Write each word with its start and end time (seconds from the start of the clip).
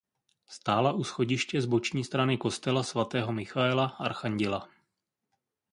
Stála 0.47 0.91
u 0.93 1.03
schodiště 1.03 1.61
z 1.61 1.65
boční 1.65 2.03
strany 2.03 2.37
kostela 2.37 2.83
svatého 2.83 3.31
Michaela 3.33 3.85
archanděla. 3.87 4.69